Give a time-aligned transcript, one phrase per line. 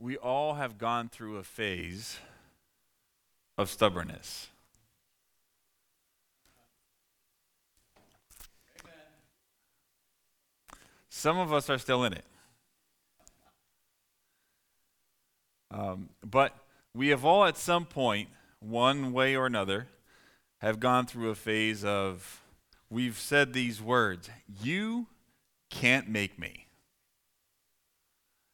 [0.00, 2.18] we all have gone through a phase
[3.58, 4.48] of stubbornness.
[11.10, 12.24] Some of us are still in it.
[15.70, 16.56] Um, but
[16.94, 19.86] we have all, at some point, one way or another,
[20.62, 22.40] have gone through a phase of
[22.88, 24.30] we've said these words
[24.62, 25.08] You
[25.68, 26.69] can't make me.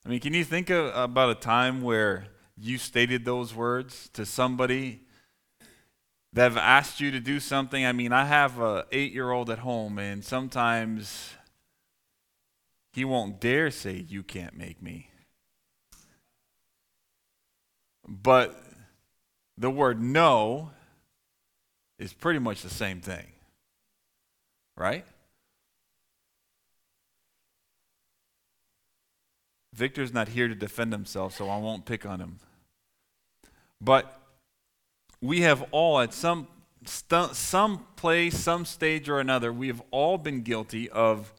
[0.06, 4.24] I mean, can you think of, about a time where you stated those words to
[4.24, 5.00] somebody
[6.32, 7.84] that have asked you to do something?
[7.84, 11.30] I mean, I have a eight-year-old at home, and sometimes
[12.92, 15.10] he won't dare say, "You can't make me."
[18.06, 18.62] But
[19.58, 20.70] the word no
[21.98, 23.26] is pretty much the same thing,
[24.76, 25.04] right?
[29.76, 32.38] Victor's not here to defend himself, so I won't pick on him.
[33.78, 34.18] But
[35.20, 36.48] we have all, at some,
[36.86, 41.34] st- some place, some stage or another, we have all been guilty of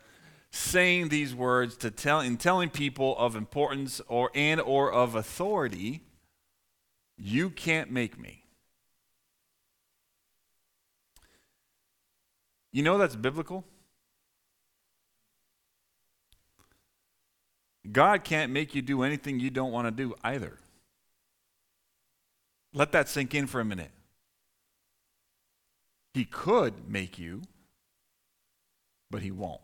[0.52, 6.04] saying these words to tell, in telling people of importance or and or of authority.
[7.18, 8.44] You can't make me.
[12.72, 13.66] You know that's biblical?
[17.92, 20.58] God can't make you do anything you don't want to do either.
[22.74, 23.92] Let that sink in for a minute.
[26.14, 27.44] He could make you,
[29.10, 29.62] but he won't.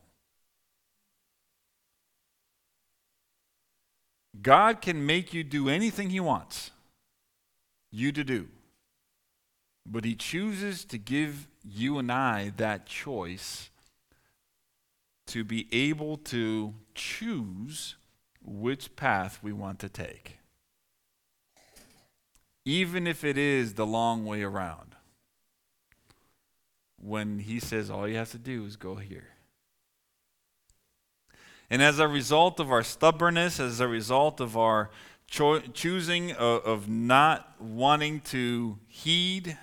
[4.42, 6.72] God can make you do anything he wants
[7.92, 8.48] you to do,
[9.86, 13.70] but he chooses to give you and I that choice
[15.28, 17.96] to be able to choose
[18.44, 20.38] which path we want to take,
[22.66, 24.96] even if it is the long way around.
[27.02, 29.28] When he says all you have to do is go here.
[31.70, 34.90] And as a result of our stubbornness, as a result of our
[35.28, 39.58] cho- choosing of, of not wanting to heed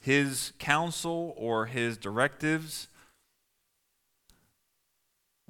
[0.00, 2.88] his counsel or his directives,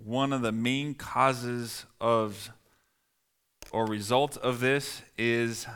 [0.04, 2.50] one of the main causes of
[3.70, 5.66] or result of this is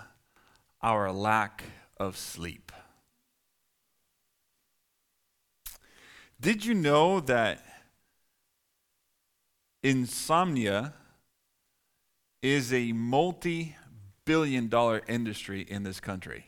[0.82, 1.62] our lack
[1.98, 2.72] of sleep.
[6.40, 7.64] Did you know that
[9.82, 10.94] insomnia
[12.42, 13.76] is a multi
[14.24, 16.46] billion dollar industry in this country?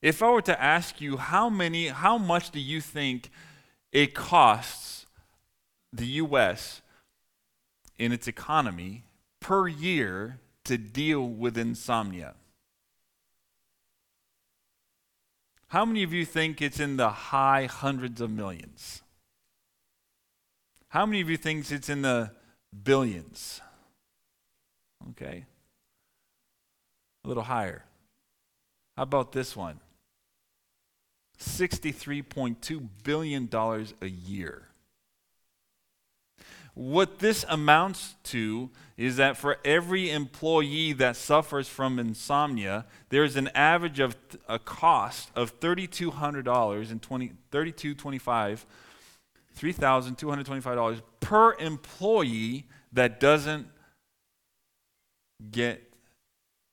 [0.00, 3.30] If I were to ask you how many how much do you think
[3.92, 4.97] it costs
[5.92, 6.82] the U.S.
[7.96, 9.04] in its economy
[9.40, 12.34] per year to deal with insomnia?
[15.68, 19.02] How many of you think it's in the high hundreds of millions?
[20.88, 22.30] How many of you think it's in the
[22.82, 23.60] billions?
[25.10, 25.44] Okay.
[27.24, 27.84] A little higher.
[28.96, 29.80] How about this one?
[31.38, 34.68] $63.2 billion a year.
[36.78, 43.48] What this amounts to is that for every employee that suffers from insomnia, there's an
[43.48, 44.16] average of
[44.48, 48.64] a cost of $3,200 and 20, 3225
[49.58, 53.66] $3,225 per employee that doesn't
[55.50, 55.82] get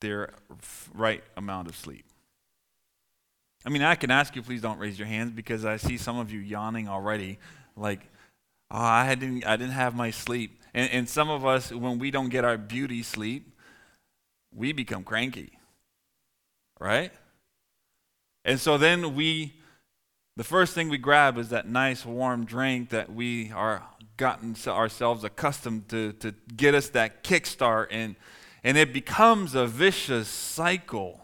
[0.01, 0.35] their
[0.93, 2.05] right amount of sleep.
[3.65, 6.19] I mean, I can ask you, please don't raise your hands because I see some
[6.19, 7.39] of you yawning already.
[7.75, 8.01] Like,
[8.71, 10.61] Oh, I didn't, I didn't have my sleep.
[10.73, 13.55] And, and some of us, when we don't get our beauty sleep,
[14.53, 15.57] we become cranky.
[16.79, 17.11] Right?
[18.43, 19.53] And so then we,
[20.35, 23.83] the first thing we grab is that nice warm drink that we are
[24.17, 28.15] gotten ourselves accustomed to to get us that kickstart and
[28.63, 31.21] and it becomes a vicious cycle.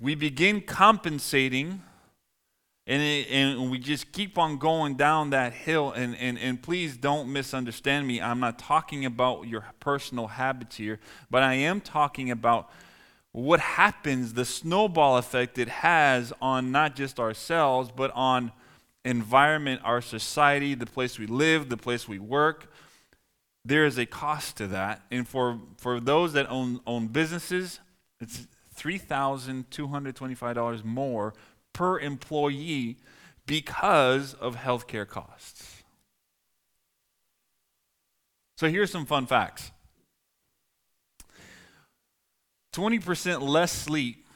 [0.00, 1.82] We begin compensating
[2.88, 5.92] and, it, and we just keep on going down that hill.
[5.92, 8.22] And, and, and please don't misunderstand me.
[8.22, 10.98] I'm not talking about your personal habits here,
[11.30, 12.70] but I am talking about
[13.32, 18.52] what happens, the snowball effect it has on not just ourselves, but on
[19.04, 22.72] environment, our society, the place we live, the place we work.
[23.66, 25.02] There is a cost to that.
[25.10, 27.80] And for, for those that own, own businesses,
[28.18, 31.34] it's $3,225 more
[31.78, 32.96] per employee
[33.46, 35.84] because of healthcare costs.
[38.56, 39.70] So here's some fun facts.
[42.74, 44.26] 20% less sleep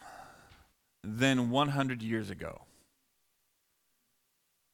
[1.03, 2.61] than 100 years ago.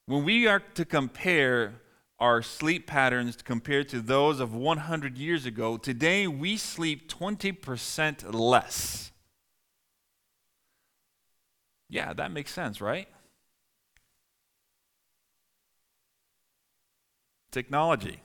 [0.04, 1.80] When we are to compare
[2.18, 9.10] our sleep patterns compared to those of 100 years ago, today we sleep 20% less.
[11.88, 13.08] Yeah, that makes sense, right?
[17.50, 18.20] Technology.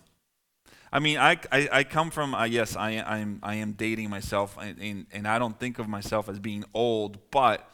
[0.91, 4.09] I mean, I, I, I come from, uh, yes, I, I, am, I am dating
[4.09, 7.67] myself, and, and, and I don't think of myself as being old, but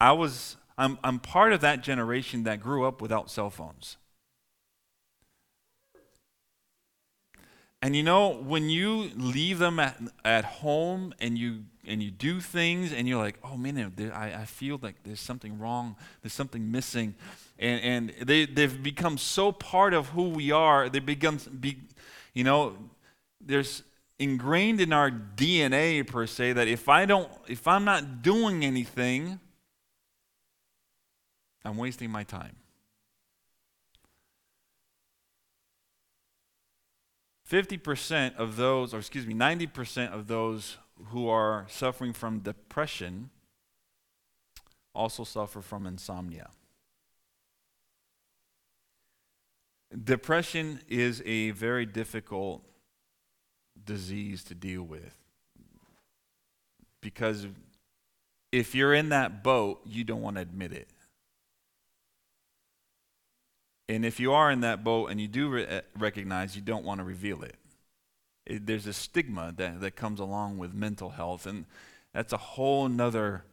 [0.00, 3.98] I was, I'm, I'm part of that generation that grew up without cell phones.
[7.82, 12.40] And you know, when you leave them at, at home and you and you do
[12.40, 16.70] things and you're like, oh man, I, I feel like there's something wrong, there's something
[16.70, 17.14] missing.
[17.58, 21.78] And, and they, they've become so part of who we are, they become, be,
[22.32, 22.76] you know,
[23.40, 23.82] there's
[24.18, 29.40] ingrained in our DNA per se that if I don't, if I'm not doing anything,
[31.64, 32.56] I'm wasting my time.
[37.50, 43.30] 50% of those, or excuse me, 90% of those who are suffering from depression
[44.94, 46.50] also suffer from insomnia.
[50.04, 52.62] Depression is a very difficult
[53.84, 55.16] disease to deal with
[57.00, 57.46] because
[58.50, 60.88] if you're in that boat, you don't want to admit it.
[63.88, 67.00] And if you are in that boat and you do re- recognize, you don't want
[67.00, 67.56] to reveal it.
[68.46, 68.66] It.
[68.66, 71.66] There's a stigma that, that comes along with mental health, and
[72.12, 73.44] that's a whole nother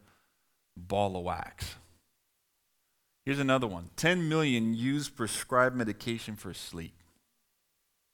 [0.76, 1.76] ball of wax.
[3.24, 6.94] Here's another one 10 million use prescribed medication for sleep.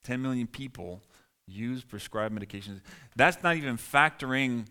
[0.05, 1.03] 10 million people
[1.47, 2.81] use prescribed medications.
[3.17, 4.67] That's not even factoring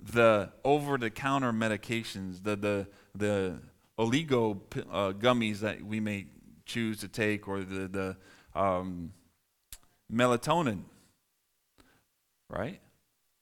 [0.00, 3.58] the over the counter medications, the, the, the
[3.98, 4.60] oligo
[4.90, 6.26] uh, gummies that we may
[6.64, 8.16] choose to take or the, the
[8.58, 9.12] um,
[10.12, 10.82] melatonin,
[12.52, 12.80] right?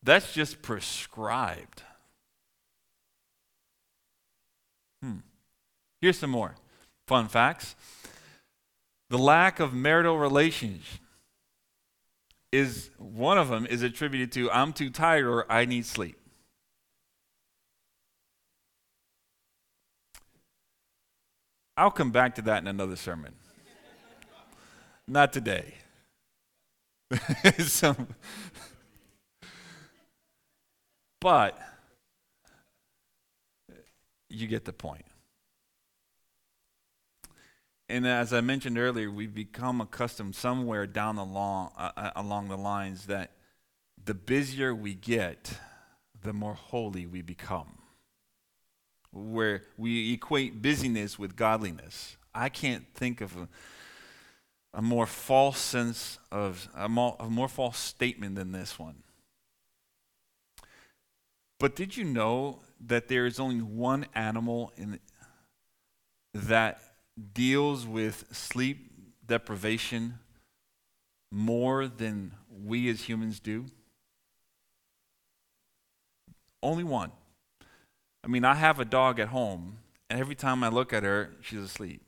[0.02, 1.82] That's just prescribed.
[5.02, 5.18] Hmm.
[6.00, 6.54] Here's some more
[7.06, 7.74] fun facts.
[9.10, 10.84] The lack of marital relations
[12.52, 16.16] is one of them is attributed to I'm too tired or I need sleep.
[21.76, 23.34] I'll come back to that in another sermon.
[25.08, 25.74] Not today.
[31.20, 31.58] but
[34.28, 35.04] you get the point.
[37.88, 42.48] And as I mentioned earlier, we've become accustomed somewhere down the long, uh, uh along
[42.48, 43.32] the lines that
[44.02, 45.54] the busier we get,
[46.22, 47.80] the more holy we become
[49.12, 52.16] where we equate busyness with godliness.
[52.34, 53.48] I can't think of a,
[54.74, 59.02] a more false sense of, a more, a more false statement than this one.
[61.60, 64.98] But did you know that there is only one animal in,
[66.32, 66.80] that
[67.34, 68.90] deals with sleep
[69.26, 70.18] deprivation
[71.30, 72.32] more than
[72.64, 73.66] we as humans do?
[76.62, 77.12] Only one.
[78.24, 81.30] I mean, I have a dog at home, and every time I look at her,
[81.42, 82.02] she's asleep.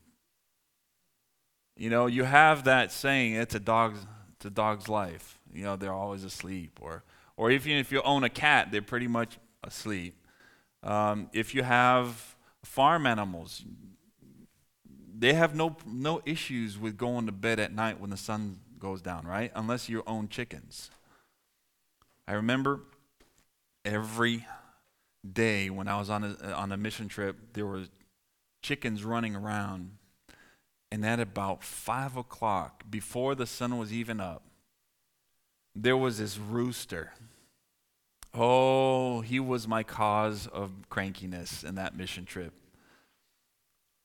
[1.77, 3.99] You know, you have that saying, it's a dog's,
[4.35, 5.39] it's a dog's life.
[5.53, 6.79] You know, they're always asleep.
[6.81, 7.03] Or,
[7.37, 10.15] or even if you own a cat, they're pretty much asleep.
[10.81, 13.63] Um, if you have farm animals,
[15.17, 19.01] they have no, no issues with going to bed at night when the sun goes
[19.01, 19.51] down, right?
[19.55, 20.91] Unless you own chickens.
[22.27, 22.81] I remember
[23.85, 24.45] every
[25.31, 27.83] day when I was on a, on a mission trip, there were
[28.61, 29.91] chickens running around.
[30.91, 34.43] And at about 5 o'clock, before the sun was even up,
[35.75, 37.13] there was this rooster.
[38.33, 42.53] Oh, he was my cause of crankiness in that mission trip.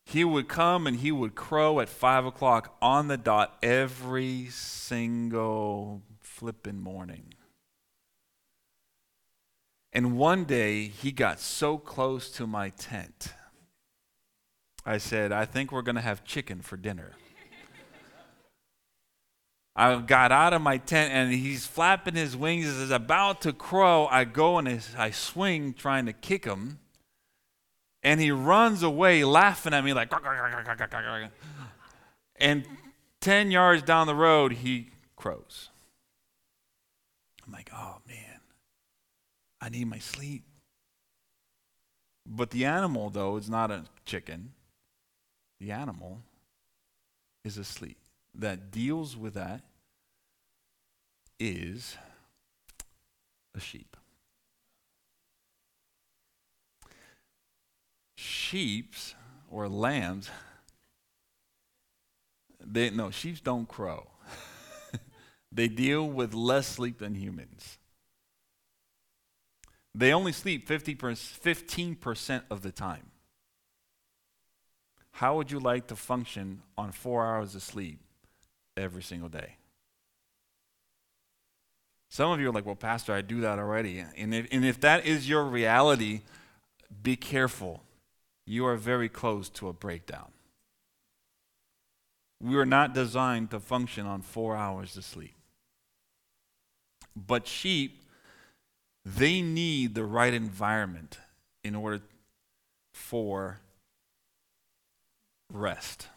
[0.04, 6.02] He would come and he would crow at 5 o'clock on the dot every single
[6.20, 7.35] flipping morning.
[9.92, 13.35] And one day he got so close to my tent.
[14.85, 17.12] I said, I think we're going to have chicken for dinner.
[19.78, 22.64] I got out of my tent and he's flapping his wings.
[22.64, 24.08] He's about to crow.
[24.11, 24.68] I go and
[24.99, 26.80] I swing trying to kick him.
[28.02, 30.11] And he runs away laughing at me like,
[32.40, 32.66] and
[33.20, 35.68] 10 yards down the road, he crows.
[37.47, 38.40] I'm like, oh man.
[39.61, 40.42] I need my sleep.
[42.26, 44.54] But the animal, though, is not a chicken.
[45.61, 46.23] The animal
[47.44, 47.97] is asleep.
[48.38, 49.62] That deals with that
[51.40, 51.97] is
[53.57, 53.97] a sheep.
[58.16, 59.16] Sheeps
[59.50, 60.30] or lambs,
[62.64, 64.07] they no, sheep don't crow.
[65.52, 67.78] they deal with less sleep than humans.
[69.95, 73.11] They only sleep 50 15% of the time.
[75.12, 78.00] How would you like to function on four hours of sleep
[78.78, 79.56] every single day?
[82.11, 84.02] Some of you are like, well, Pastor, I do that already.
[84.16, 86.23] And if, and if that is your reality,
[87.02, 87.82] be careful.
[88.47, 90.30] You are very close to a breakdown.
[92.40, 95.35] We are not designed to function on four hours of sleep.
[97.14, 98.02] But sheep,
[99.04, 101.18] they need the right environment
[101.64, 102.00] in order
[102.94, 103.61] for
[105.52, 106.08] rest.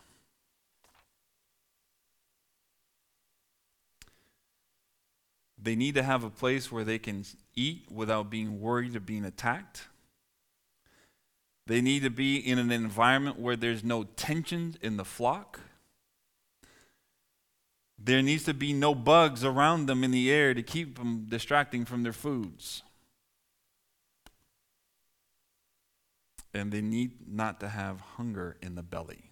[5.61, 7.23] They need to have a place where they can
[7.55, 9.87] eat without being worried of being attacked.
[11.67, 15.59] They need to be in an environment where there's no tension in the flock.
[18.03, 21.85] There needs to be no bugs around them in the air to keep them distracting
[21.85, 22.81] from their foods.
[26.53, 29.31] And they need not to have hunger in the belly.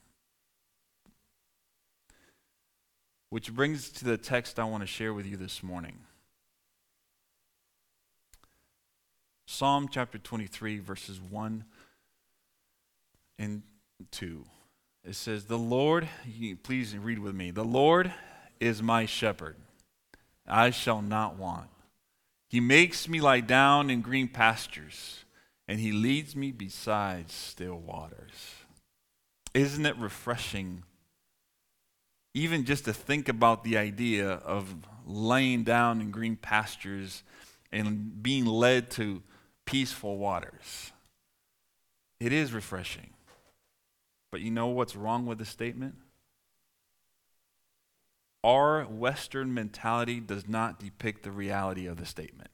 [3.32, 6.00] Which brings to the text I want to share with you this morning.
[9.52, 11.64] Psalm chapter 23, verses 1
[13.40, 13.64] and
[14.12, 14.46] 2.
[15.04, 16.08] It says, The Lord,
[16.62, 17.50] please read with me.
[17.50, 18.14] The Lord
[18.60, 19.56] is my shepherd.
[20.48, 21.68] I shall not want.
[22.48, 25.26] He makes me lie down in green pastures,
[25.68, 28.54] and he leads me beside still waters.
[29.56, 30.84] Isn't it refreshing,
[32.36, 34.76] even just to think about the idea of
[35.08, 37.24] laying down in green pastures
[37.72, 39.24] and being led to
[39.70, 40.92] peaceful waters.
[42.20, 43.12] It is refreshing.
[44.32, 45.96] But you know what's wrong with the statement?
[48.44, 52.50] Our Western mentality does not depict the reality of the statement.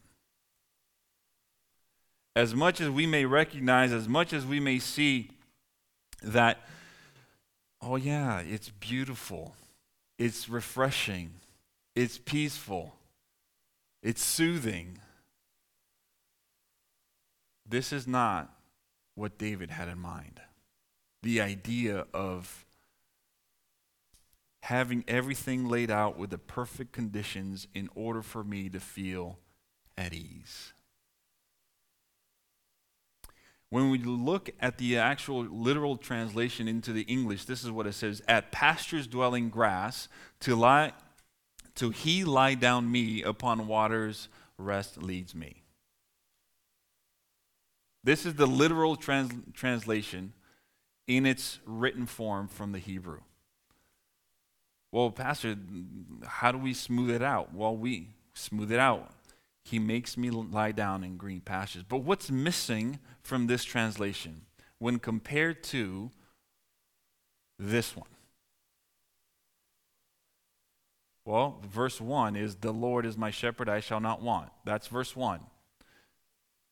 [2.35, 5.29] As much as we may recognize, as much as we may see
[6.21, 6.67] that,
[7.81, 9.55] oh, yeah, it's beautiful,
[10.19, 11.31] it's refreshing,
[11.95, 12.95] it's peaceful,
[14.03, 14.99] it's soothing.
[17.67, 18.53] This is not
[19.15, 20.41] what David had in mind.
[21.23, 22.65] The idea of
[24.63, 29.39] having everything laid out with the perfect conditions in order for me to feel
[29.97, 30.73] at ease.
[33.69, 37.93] When we look at the actual literal translation into the English, this is what it
[37.93, 40.07] says At pastures dwelling grass,
[40.41, 40.93] to, lie,
[41.75, 45.64] to he lie down me upon waters rest leads me.
[48.05, 50.33] This is the literal trans- translation
[51.07, 53.21] in its written form from the Hebrew.
[54.91, 55.57] Well, Pastor,
[56.23, 57.53] how do we smooth it out?
[57.53, 59.09] Well, we smooth it out.
[59.63, 61.81] He makes me lie down in green pastures.
[61.81, 64.41] But what's missing from this translation
[64.77, 66.11] when compared to
[67.57, 68.07] this one?
[71.25, 74.51] Well, verse 1 is, The Lord is my shepherd, I shall not want.
[74.63, 75.39] That's verse 1.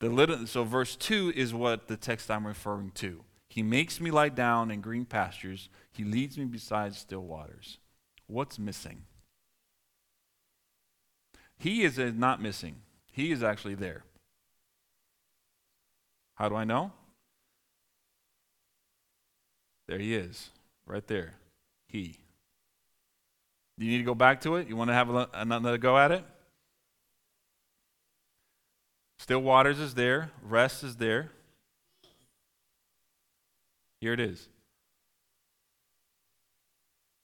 [0.04, 3.24] The so verse 2 is what the text I'm referring to.
[3.48, 5.70] He makes me lie down in green pastures.
[5.94, 7.78] He leads me beside still waters.
[8.28, 9.04] What's missing?
[11.58, 12.82] He is not missing.
[13.14, 14.04] He is actually there.
[16.36, 16.92] How do I know?
[19.88, 20.50] There he is,
[20.86, 21.36] right there.
[21.88, 22.20] He.
[23.78, 24.68] You need to go back to it?
[24.68, 26.26] You want to have another go at it?
[29.24, 31.32] Still waters is there, rest is there.
[34.02, 34.50] Here it is.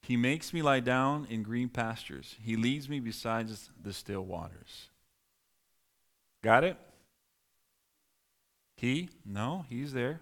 [0.04, 2.38] He makes me lie down in green pastures.
[2.42, 3.50] He leads me beside
[3.84, 4.88] the still waters.
[6.42, 6.78] Got it?
[8.78, 9.10] He?
[9.26, 10.22] No, he's there.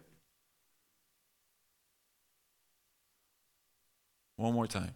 [4.35, 4.95] One more time.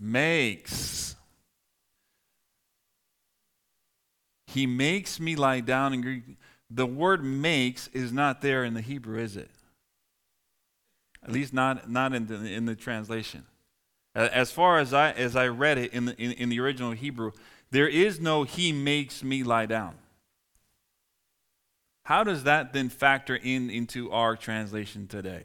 [0.00, 1.14] Makes
[4.52, 6.22] He makes me lie down in Greek.
[6.70, 9.50] The word makes is not there in the Hebrew, is it?
[11.22, 13.44] At least not, not in, the, in the translation.
[14.14, 17.32] As far as I, as I read it in the, in, in the original Hebrew,
[17.70, 19.94] there is no he makes me lie down.
[22.04, 25.44] How does that then factor in into our translation today?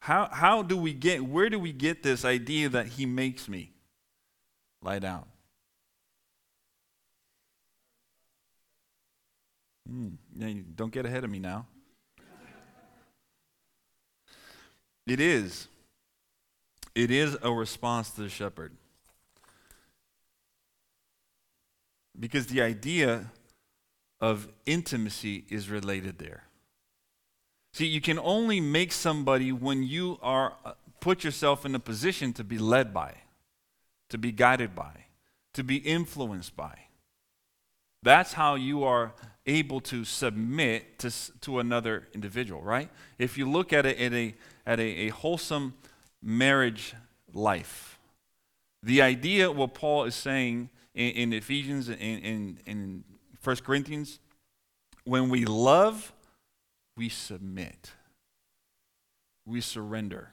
[0.00, 3.72] How, how do we get, where do we get this idea that he makes me
[4.82, 5.24] lie down?
[9.90, 11.66] Mm, don't get ahead of me now.
[15.06, 15.66] It is.
[16.94, 18.72] It is a response to the shepherd.
[22.18, 23.32] Because the idea
[24.20, 26.44] of intimacy is related there.
[27.72, 32.32] See, you can only make somebody when you are uh, put yourself in a position
[32.34, 33.14] to be led by,
[34.10, 35.06] to be guided by,
[35.54, 36.89] to be influenced by.
[38.02, 39.12] That's how you are
[39.46, 42.88] able to submit to, to another individual, right?
[43.18, 44.34] If you look at it at a,
[44.66, 45.74] at a, a wholesome
[46.22, 46.94] marriage
[47.32, 47.98] life,
[48.82, 53.04] the idea what Paul is saying in, in Ephesians and in, in, in
[53.42, 54.18] 1 Corinthians,
[55.04, 56.12] when we love,
[56.96, 57.92] we submit,
[59.46, 60.30] we surrender.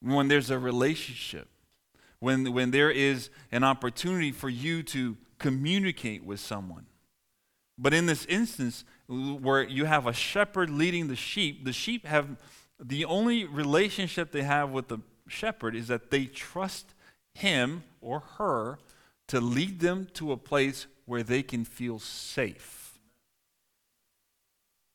[0.00, 1.48] When there's a relationship,
[2.18, 6.86] when, when there is an opportunity for you to communicate with someone.
[7.76, 12.36] But in this instance, where you have a shepherd leading the sheep, the sheep have
[12.82, 16.94] the only relationship they have with the shepherd is that they trust
[17.34, 18.78] him or her
[19.28, 22.98] to lead them to a place where they can feel safe.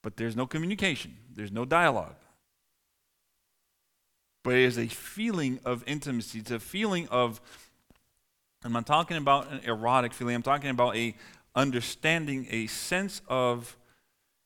[0.04, 2.16] But there's no communication, there's no dialogue.
[4.44, 6.39] But it is a feeling of intimacy.
[6.39, 7.42] It's a feeling of,
[8.64, 11.16] I'm not talking about an erotic feeling, I'm talking about a
[11.56, 13.78] understanding, a sense of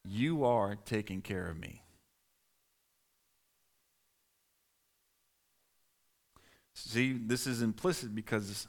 [0.05, 1.83] you are taking care of me.
[6.73, 8.67] See, this is implicit because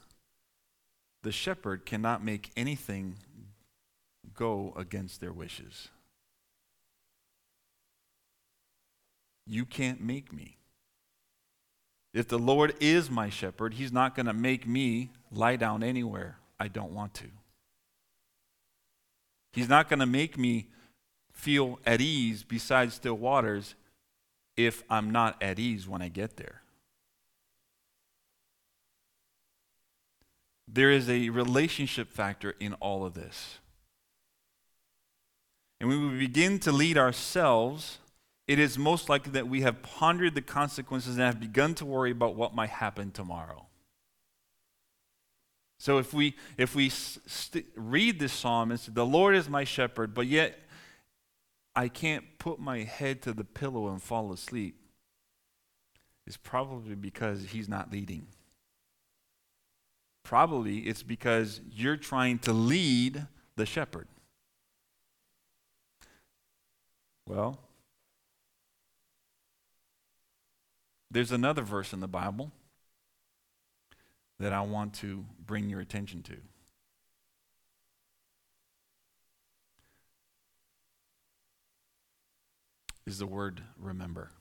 [1.23, 3.17] the shepherd cannot make anything
[4.33, 5.89] go against their wishes.
[9.45, 10.57] You can't make me.
[12.13, 16.37] If the Lord is my shepherd, he's not going to make me lie down anywhere
[16.59, 17.25] I don't want to.
[19.51, 20.67] He's not going to make me
[21.31, 23.75] feel at ease beside still waters
[24.55, 26.61] if I'm not at ease when I get there.
[30.67, 33.59] There is a relationship factor in all of this.
[35.79, 37.99] And when we begin to lead ourselves,
[38.47, 42.11] it is most likely that we have pondered the consequences and have begun to worry
[42.11, 43.67] about what might happen tomorrow.
[45.79, 49.63] So if we if we st- read this psalm and say, "The Lord is my
[49.63, 50.59] shepherd," but yet
[51.75, 54.79] I can't put my head to the pillow and fall asleep,
[56.25, 58.27] it's probably because He's not leading.
[60.23, 64.07] Probably it's because you're trying to lead the shepherd.
[67.27, 67.59] Well,
[71.13, 72.51] there's another verse in the Bible
[74.39, 76.35] that I want to bring your attention to.
[83.05, 84.31] Is the word remember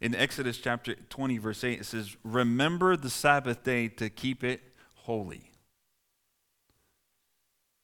[0.00, 4.60] in Exodus chapter 20, verse 8, it says, Remember the Sabbath day to keep it
[4.94, 5.50] holy.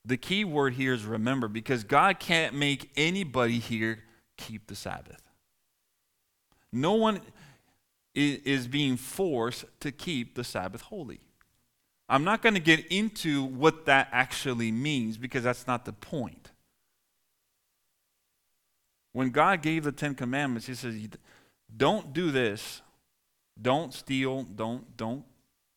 [0.04, 4.04] The key word here is remember because God can't make anybody here
[4.36, 5.23] keep the Sabbath.
[6.74, 7.20] No one
[8.14, 11.20] is being forced to keep the Sabbath holy.
[12.08, 16.50] I'm not going to get into what that actually means because that's not the point.
[19.12, 20.96] When God gave the Ten Commandments, He says,
[21.76, 22.82] don't do this.
[23.60, 24.42] Don't steal.
[24.42, 25.24] Don't, don't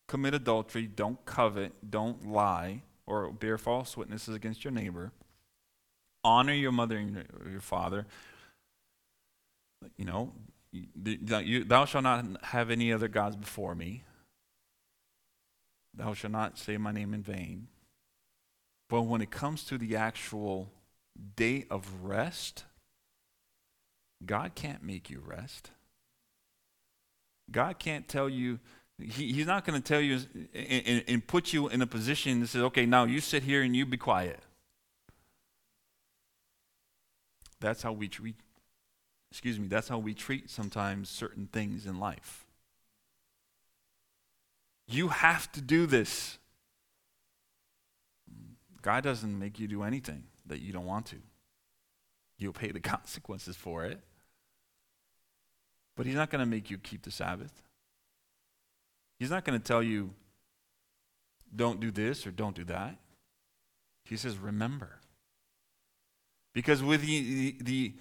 [0.08, 0.88] commit adultery.
[0.88, 1.74] Don't covet.
[1.90, 5.12] Don't lie or bear false witnesses against your neighbor.
[6.24, 8.06] Honor your mother and your father.
[9.96, 10.34] You know,
[10.74, 14.04] thou shalt not have any other gods before me.
[15.94, 17.68] Thou shalt not say my name in vain.
[18.90, 20.72] But when it comes to the actual
[21.36, 22.66] day of rest,
[24.26, 25.72] God can't make you rest.
[27.52, 28.60] God can't tell you,
[29.00, 30.20] he, He's not going to tell you
[30.54, 33.62] and, and, and put you in a position that says, okay, now you sit here
[33.62, 34.40] and you be quiet.
[37.60, 38.36] That's how we treat,
[39.38, 42.48] excuse me, that's how we treat sometimes certain things in life.
[44.88, 46.40] You have to do this.
[48.82, 51.18] God doesn't make you do anything that you don't want to.
[52.40, 54.00] You'll pay the consequences for it.
[55.96, 57.62] But he's not going to make you keep the Sabbath.
[59.20, 60.16] He's not going to tell you,
[61.56, 62.96] don't do this or don't do that.
[64.04, 64.98] He says, remember.
[66.56, 67.94] Because with the, the, the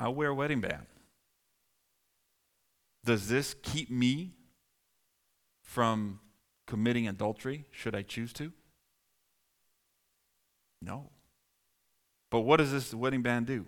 [0.00, 0.86] I wear a wedding band.
[3.04, 4.32] Does this keep me
[5.62, 6.20] from
[6.66, 8.52] committing adultery should I choose to?
[10.80, 11.10] No.
[12.30, 13.66] But what does this wedding band do?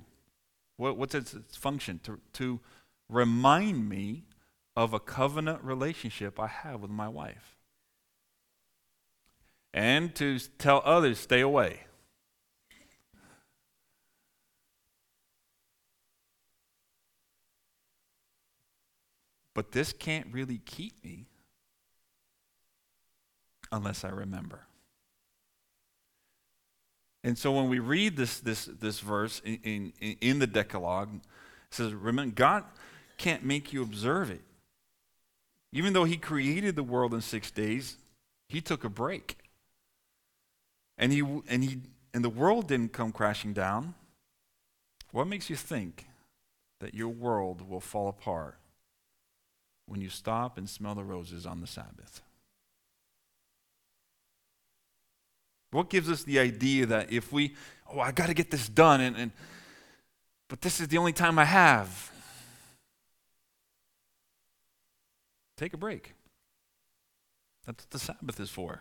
[0.79, 2.01] What, what's its, its function?
[2.05, 2.61] To, to
[3.11, 4.25] remind me
[4.75, 7.57] of a covenant relationship I have with my wife.
[9.75, 11.81] And to tell others, stay away.
[19.55, 21.27] But this can't really keep me
[23.71, 24.61] unless I remember.
[27.25, 31.21] And so when we read this, this, this verse in, in, in the Decalogue, it
[31.71, 32.65] says, remember, God
[33.17, 34.43] can't make you observe it.
[35.73, 37.97] Even though He created the world in six days,
[38.49, 39.37] He took a break.
[40.99, 41.79] And, he, and, he,
[42.12, 43.95] and the world didn't come crashing down.
[45.12, 46.07] What makes you think
[46.81, 48.59] that your world will fall apart
[49.92, 52.22] when you stop and smell the roses on the Sabbath?
[55.70, 57.55] What gives us the idea that if we,
[57.92, 59.33] oh, I got to get this done, and, and,
[60.48, 62.11] but this is the only time I have?
[65.59, 66.14] Take a break.
[67.66, 68.81] That's what the Sabbath is for.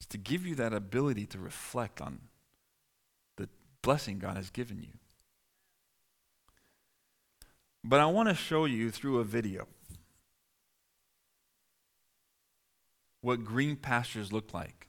[0.00, 2.18] It's to give you that ability to reflect on
[3.36, 3.48] the
[3.82, 4.99] blessing God has given you.
[7.82, 9.66] But I want to show you through a video
[13.22, 14.86] what green pastures look like.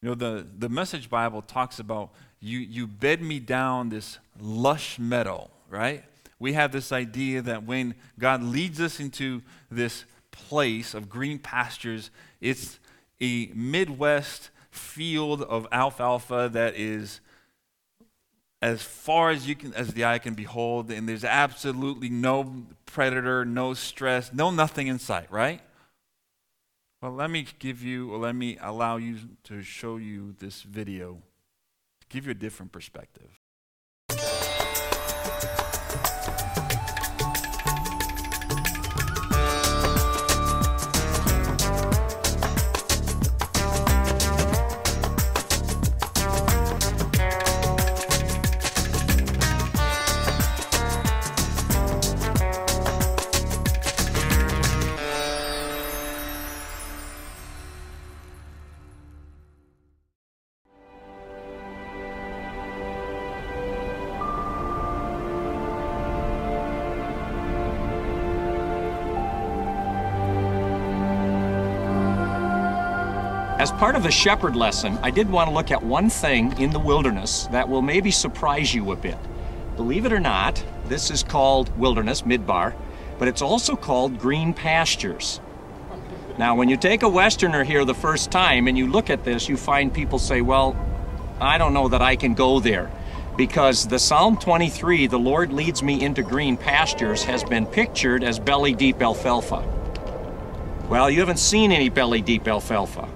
[0.00, 2.10] You know, the, the Message Bible talks about
[2.40, 6.04] you, you bed me down this lush meadow, right?
[6.40, 12.10] We have this idea that when God leads us into this place of green pastures,
[12.40, 12.80] it's
[13.20, 17.20] a Midwest field of alfalfa that is
[18.62, 23.44] as far as you can as the eye can behold and there's absolutely no predator
[23.44, 25.60] no stress no nothing in sight right
[27.02, 31.20] well, let me give you, or let me allow you to show you this video
[32.00, 33.41] to give you a different perspective.
[74.02, 77.46] Of the shepherd lesson, I did want to look at one thing in the wilderness
[77.52, 79.16] that will maybe surprise you a bit.
[79.76, 82.74] Believe it or not, this is called wilderness, midbar,
[83.20, 85.40] but it's also called green pastures.
[86.36, 89.48] Now, when you take a Westerner here the first time and you look at this,
[89.48, 90.74] you find people say, well,
[91.40, 92.90] I don't know that I can go there.
[93.36, 98.40] Because the Psalm 23, the Lord leads me into green pastures, has been pictured as
[98.40, 99.62] belly deep alfalfa.
[100.88, 103.08] Well, you haven't seen any belly deep alfalfa.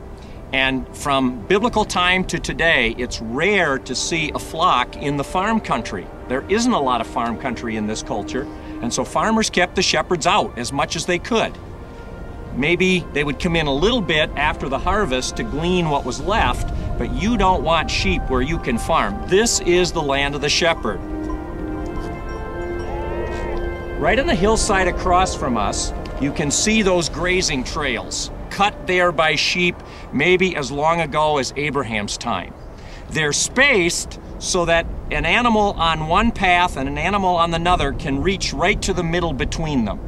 [0.57, 5.61] And from biblical time to today, it's rare to see a flock in the farm
[5.61, 6.07] country.
[6.29, 8.49] There isn't a lot of farm country in this culture,
[8.81, 11.53] and so farmers kept the shepherds out as much as they could.
[12.55, 16.23] Maybe they would come in a little bit after the harvest to glean what was
[16.23, 19.29] left, but you don't want sheep where you can farm.
[19.29, 20.97] This is the land of the shepherd.
[24.01, 29.13] Right on the hillside across from us, you can see those grazing trails cut there
[29.13, 29.77] by sheep
[30.15, 32.55] maybe as long ago as Abraham's time.
[33.11, 38.23] They're spaced so that an animal on one path and an animal on another can
[38.23, 40.01] reach right to the middle between them.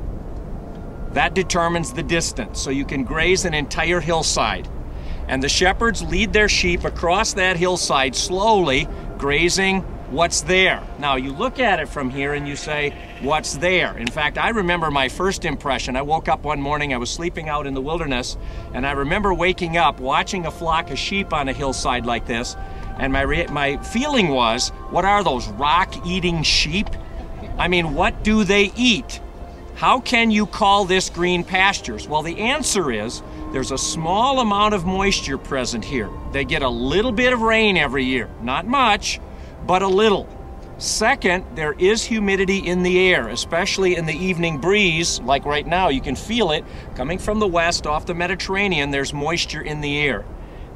[1.12, 4.66] That determines the distance, so you can graze an entire hillside.
[5.28, 10.82] And the shepherds lead their sheep across that hillside slowly, grazing what's there.
[10.98, 13.96] Now, you look at it from here and you say, what's there?
[13.98, 15.96] In fact, I remember my first impression.
[15.96, 18.36] I woke up one morning, I was sleeping out in the wilderness,
[18.72, 22.56] and I remember waking up, watching a flock of sheep on a hillside like this,
[22.98, 26.88] and my, my feeling was, what are those rock eating sheep?
[27.58, 29.20] I mean, what do they eat?
[29.74, 32.08] How can you call this green pastures?
[32.08, 36.10] Well, the answer is there's a small amount of moisture present here.
[36.32, 39.20] They get a little bit of rain every year, not much,
[39.68, 40.26] but a little.
[40.78, 45.88] Second, there is humidity in the air, especially in the evening breeze, like right now.
[45.88, 48.90] You can feel it coming from the west off the Mediterranean.
[48.90, 50.24] There's moisture in the air.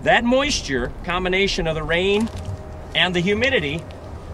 [0.02, 2.28] That moisture, combination of the rain
[2.94, 3.82] and the humidity,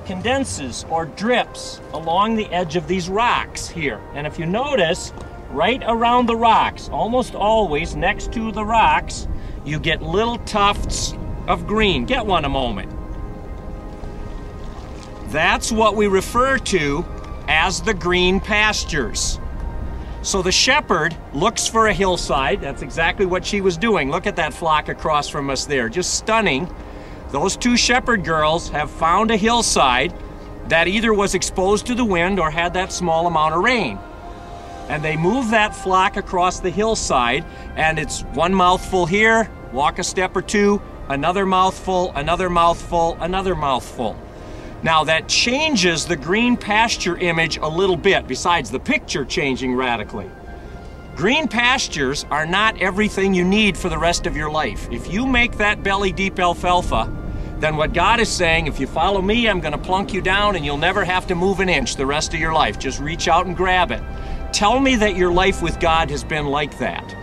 [0.07, 4.01] condenses or drips along the edge of these rocks here.
[4.15, 5.13] And if you notice,
[5.51, 9.29] right around the rocks, almost always next to the rocks,
[9.65, 11.15] you get little tufts
[11.47, 12.07] of green.
[12.07, 12.98] Get one a moment.
[15.29, 17.05] That's what we refer to
[17.49, 19.39] as the green pastures.
[20.23, 22.61] So the shepherd looks for a hillside.
[22.61, 24.11] That's exactly what she was doing.
[24.11, 25.89] Look at that flock across from us there.
[25.89, 26.69] Just stunning.
[27.31, 30.15] Those two shepherd girls have found a hillside
[30.69, 33.99] that either was exposed to the wind or had that small amount of rain.
[34.89, 37.45] And they move that flock across the hillside,
[37.77, 43.55] and it's one mouthful here, walk a step or two, another mouthful, another mouthful, another
[43.55, 44.19] mouthful.
[44.83, 50.31] Now that changes the green pasture image a little bit, besides the picture changing radically.
[51.17, 54.89] Green pastures are not everything you need for the rest of your life.
[54.93, 57.13] If you make that belly deep alfalfa,
[57.59, 60.55] then what God is saying, if you follow me, I'm going to plunk you down
[60.55, 62.79] and you'll never have to move an inch the rest of your life.
[62.79, 64.01] Just reach out and grab it.
[64.53, 67.17] Tell me that your life with God has been like that.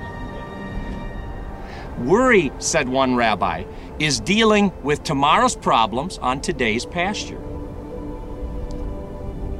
[1.99, 3.63] Worry, said one rabbi,
[3.99, 7.41] is dealing with tomorrow's problems on today's pasture.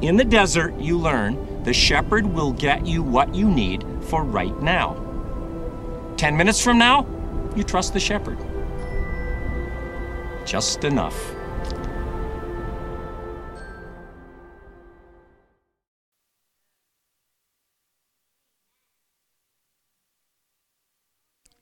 [0.02, 4.62] In the desert, you learn the shepherd will get you what you need for right
[4.62, 5.02] now.
[6.18, 7.08] Ten minutes from now,
[7.56, 8.38] you trust the shepherd.
[10.46, 11.35] Just enough.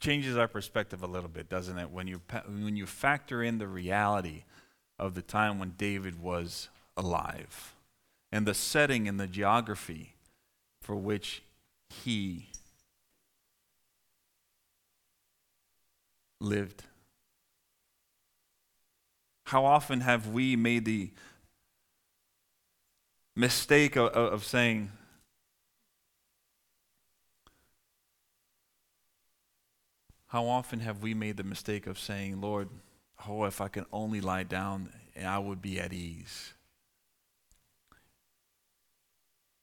[0.03, 1.89] Changes our perspective a little bit, doesn't it?
[1.89, 4.43] When you when you factor in the reality
[4.99, 7.73] of the time when David was alive
[8.31, 10.15] and the setting and the geography
[10.81, 11.41] for which
[11.89, 12.49] he
[16.41, 16.83] lived.
[19.45, 21.11] How often have we made the
[23.35, 24.91] mistake of, of saying,
[30.33, 32.67] How often have we made the mistake of saying, Lord,
[33.29, 34.89] oh, if I can only lie down,
[35.23, 36.53] I would be at ease?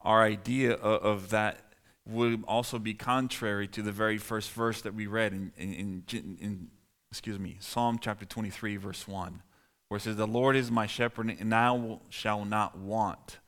[0.00, 1.74] Our idea of, that
[2.06, 6.38] would also be contrary to the very first verse that we read in, in, in,
[6.40, 6.68] in,
[7.10, 9.42] excuse me, Psalm chapter 23, verse 1,
[9.88, 13.40] where it says, The Lord is my shepherd, and I shall not want.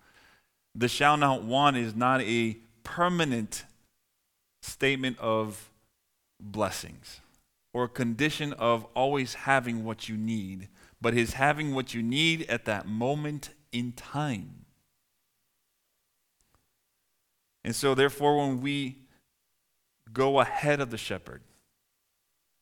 [0.74, 3.64] The shall not want is not a permanent
[4.60, 5.68] statement of
[6.42, 7.20] blessings
[7.72, 10.68] or a condition of always having what you need,
[11.00, 14.66] but his having what you need at that moment in time.
[17.64, 18.98] And so, therefore, when we
[20.12, 21.40] go ahead of the shepherd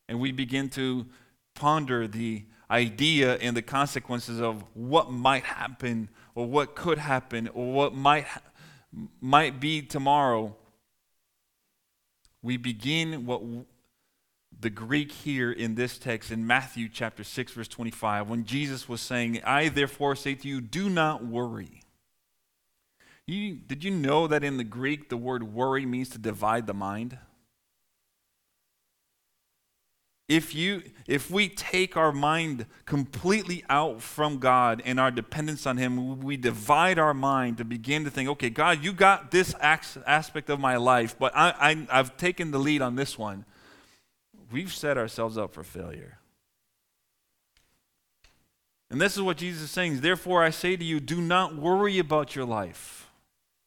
[0.08, 1.06] and we begin to
[1.54, 7.72] ponder the idea and the consequences of what might happen or what could happen or
[7.72, 8.26] what might,
[9.20, 10.54] might be tomorrow,
[12.42, 13.42] we begin what
[14.60, 19.00] the Greek here in this text in Matthew chapter 6, verse 25, when Jesus was
[19.00, 21.82] saying, I therefore say to you, do not worry.
[23.26, 26.74] You, did you know that in the Greek the word worry means to divide the
[26.74, 27.16] mind?
[30.28, 35.76] If, you, if we take our mind completely out from God and our dependence on
[35.76, 40.50] Him, we divide our mind to begin to think, okay, God, you got this aspect
[40.50, 43.44] of my life, but I, I, I've taken the lead on this one
[44.50, 46.18] we've set ourselves up for failure.
[48.90, 50.00] And this is what Jesus is saying.
[50.00, 53.08] Therefore, I say to you, do not worry about your life.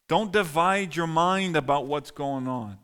[0.10, 2.78] Don't divide your mind about what's going on.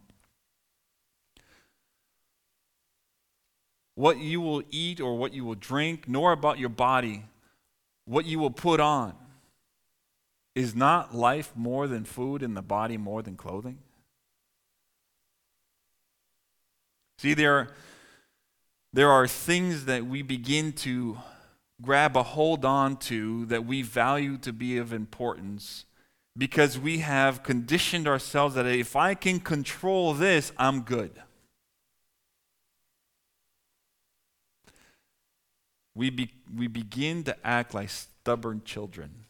[3.95, 7.25] What you will eat or what you will drink, nor about your body,
[8.05, 9.13] what you will put on.
[10.55, 13.79] Is not life more than food and the body more than clothing?
[17.17, 17.67] See, there
[18.93, 21.17] there are things that we begin to
[21.81, 25.85] grab a hold on to that we value to be of importance
[26.37, 31.11] because we have conditioned ourselves that if I can control this, I'm good.
[35.95, 39.25] We, be, we begin to act like stubborn children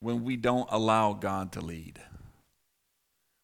[0.00, 2.00] when we don't allow God to lead.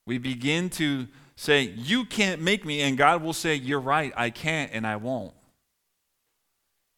[0.06, 2.80] We begin to say, You can't make me.
[2.80, 5.34] And God will say, You're right, I can't and I won't.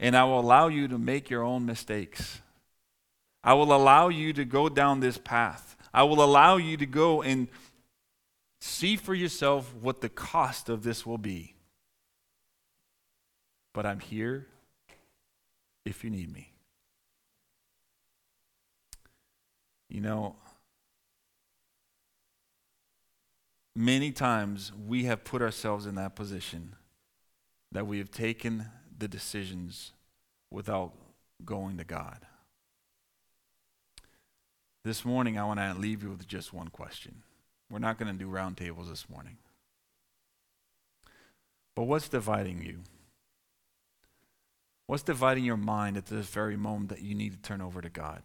[0.00, 2.40] And I will allow you to make your own mistakes.
[3.42, 5.76] I will allow you to go down this path.
[5.92, 7.48] I will allow you to go and
[8.60, 11.54] see for yourself what the cost of this will be.
[13.74, 14.46] But I'm here
[15.84, 16.52] if you need me.
[19.88, 20.36] You know,
[23.78, 26.74] many times we have put ourselves in that position
[27.70, 28.66] that we have taken
[28.98, 29.92] the decisions
[30.50, 30.92] without
[31.44, 32.26] going to God.
[34.84, 37.22] This morning, I want to leave you with just one question.
[37.70, 39.36] We're not going to do roundtables this morning.
[41.76, 42.80] But what's dividing you?
[44.88, 47.90] What's dividing your mind at this very moment that you need to turn over to
[47.90, 48.22] God?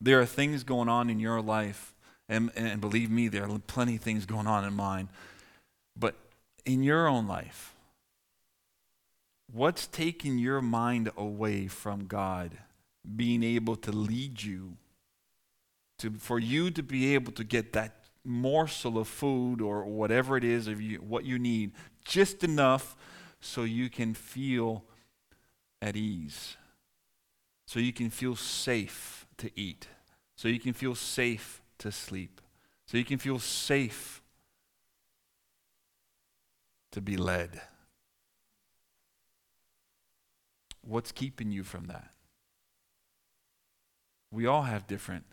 [0.00, 1.94] There are things going on in your life,
[2.30, 5.08] and, and believe me, there are plenty of things going on in mine.
[5.98, 6.14] But
[6.64, 7.74] in your own life,
[9.52, 12.56] what's taking your mind away from God
[13.16, 14.76] being able to lead you
[15.98, 20.44] to for you to be able to get that morsel of food or whatever it
[20.44, 21.72] is of you what you need
[22.04, 22.94] just enough
[23.40, 24.84] so you can feel
[25.80, 26.56] at ease
[27.66, 29.88] so you can feel safe to eat
[30.36, 32.40] so you can feel safe to sleep
[32.86, 34.22] so you can feel safe
[36.92, 37.60] to be led
[40.82, 42.10] what's keeping you from that
[44.32, 45.24] we all have different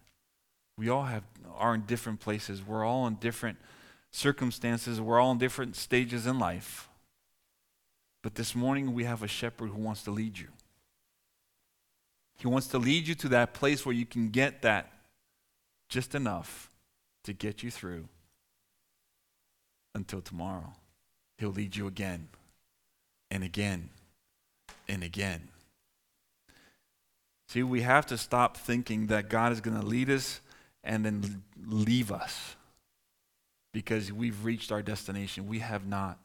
[0.78, 1.24] we all have
[1.58, 2.64] are in different places.
[2.64, 3.58] We're all in different
[4.12, 5.02] circumstances.
[5.02, 6.88] We're all in different stages in life.
[8.22, 10.50] But this morning we have a shepherd who wants to lead you.
[12.38, 14.92] He wants to lead you to that place where you can get that
[15.90, 16.70] just enough
[17.24, 18.08] to get you through
[19.96, 20.74] until tomorrow.
[21.38, 22.30] He'll lead you again
[23.30, 23.90] and again
[24.88, 25.50] and again.
[27.50, 30.42] See, we have to stop thinking that God is going to lead us
[30.84, 32.56] and then leave us
[33.74, 35.48] because we've reached our destination.
[35.48, 36.18] We have not.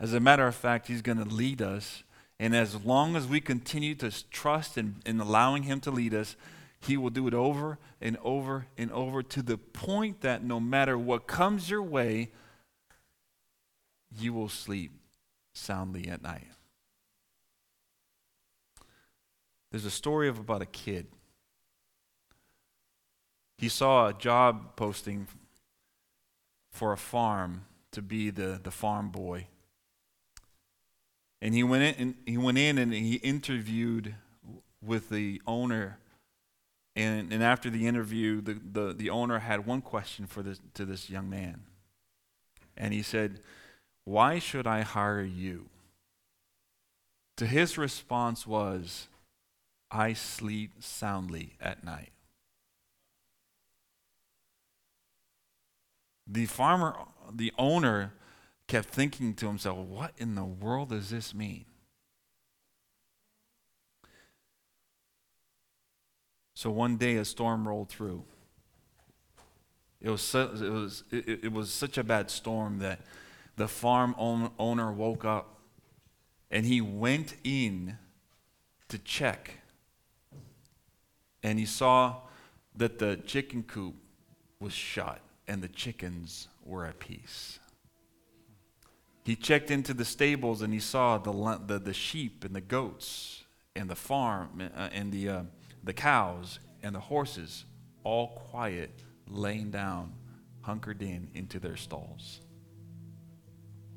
[0.00, 2.02] As a matter of fact, He's going to lead us.
[2.40, 6.36] And as long as we continue to trust in, in allowing Him to lead us,
[6.80, 10.96] He will do it over and over and over to the point that no matter
[10.96, 12.30] what comes your way,
[14.16, 14.92] you will sleep
[15.52, 16.46] soundly at night.
[19.70, 21.08] There's a story of about a kid
[23.58, 25.26] he saw a job posting
[26.70, 29.48] for a farm to be the, the farm boy.
[31.42, 34.14] And he went in and he went in and he interviewed
[34.80, 35.98] with the owner.
[36.98, 40.84] And, and after the interview, the, the, the owner had one question for this to
[40.84, 41.62] this young man.
[42.76, 43.40] And he said,
[44.04, 45.66] Why should I hire you?
[47.36, 49.08] To his response was,
[49.90, 52.10] I sleep soundly at night.
[56.28, 56.94] the farmer,
[57.32, 58.12] the owner,
[58.66, 61.64] kept thinking to himself, what in the world does this mean?
[66.58, 68.24] So one day a storm rolled through.
[70.00, 72.98] It was, so, it, was, it, it was such a bad storm that
[73.54, 75.60] the farm owner woke up
[76.50, 77.96] and he went in
[78.88, 79.60] to check.
[81.44, 82.22] And he saw
[82.74, 83.94] that the chicken coop
[84.58, 87.60] was shut and the chickens were at peace.
[89.22, 93.44] He checked into the stables and he saw the, the, the sheep and the goats
[93.76, 95.42] and the farm uh, and the, uh,
[95.84, 97.64] the cows and the horses
[98.04, 100.12] all quiet, laying down,
[100.62, 102.40] hunkered in into their stalls.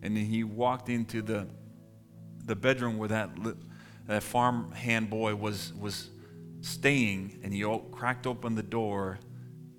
[0.01, 1.47] And then he walked into the,
[2.45, 3.29] the bedroom where that,
[4.07, 6.09] that farm hand boy was, was
[6.61, 9.19] staying, and he cracked open the door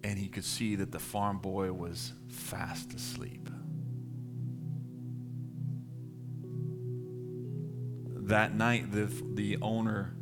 [0.05, 3.49] and he could see that the farm boy was fast asleep.
[8.25, 10.15] That night, the, the owner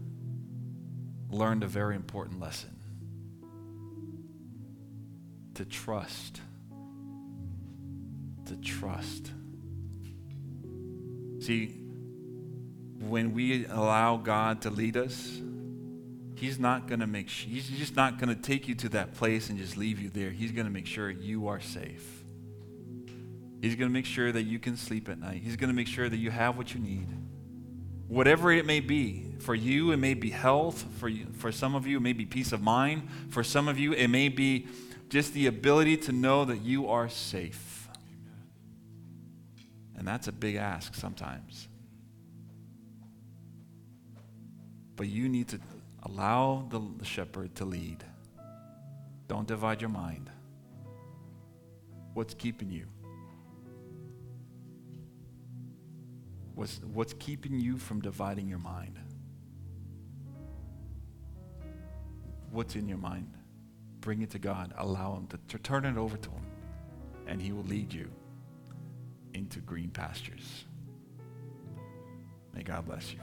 [1.31, 2.71] learned a very important lesson
[5.55, 6.41] to trust.
[8.47, 9.31] To trust.
[11.41, 11.77] See,
[12.99, 15.41] when we allow God to lead us,
[16.41, 19.51] He's not going to make he's just not going to take you to that place
[19.51, 20.31] and just leave you there.
[20.31, 22.25] He's going to make sure you are safe.
[23.61, 25.43] He's going to make sure that you can sleep at night.
[25.45, 27.07] He's going to make sure that you have what you need.
[28.11, 31.87] Whatever it may be, for you it may be health, for you, for some of
[31.87, 34.67] you it may be peace of mind, for some of you it may be
[35.09, 37.89] just the ability to know that you are safe.
[39.97, 41.69] And that's a big ask sometimes.
[44.97, 45.61] But you need to
[46.03, 48.03] allow the, the shepherd to lead.
[49.29, 50.29] Don't divide your mind.
[52.15, 52.87] What's keeping you?
[56.55, 58.99] What's, what's keeping you from dividing your mind?
[62.51, 63.33] What's in your mind?
[64.01, 64.75] Bring it to God.
[64.77, 66.47] Allow Him to, to turn it over to Him,
[67.27, 68.11] and He will lead you
[69.35, 70.65] into green pastures.
[72.53, 73.21] May God bless you.